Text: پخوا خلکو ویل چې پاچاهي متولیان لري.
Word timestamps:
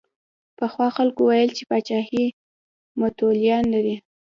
پخوا 0.57 0.87
خلکو 0.97 1.21
ویل 1.25 1.51
چې 1.57 1.63
پاچاهي 1.69 2.25
متولیان 2.99 3.63
لري. 3.73 3.95